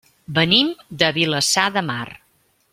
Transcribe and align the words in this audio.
Venim 0.37 0.71
de 1.03 1.11
Vilassar 1.19 1.69
de 1.77 1.87
Mar. 1.93 2.05